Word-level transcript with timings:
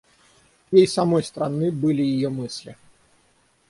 Ей 0.71 0.87
самой 0.87 1.21
странны 1.23 1.71
были 1.71 2.01
ее 2.01 2.29
мысли. 2.29 2.75